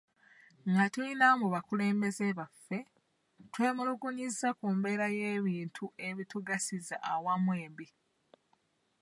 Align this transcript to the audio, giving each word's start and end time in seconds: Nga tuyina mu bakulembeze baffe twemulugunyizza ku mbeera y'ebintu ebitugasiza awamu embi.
Nga 0.69 0.85
tuyina 0.93 1.27
mu 1.41 1.47
bakulembeze 1.53 2.27
baffe 2.39 2.79
twemulugunyizza 3.53 4.49
ku 4.59 4.67
mbeera 4.75 5.05
y'ebintu 5.19 5.85
ebitugasiza 6.07 6.95
awamu 7.11 7.51
embi. 7.65 7.87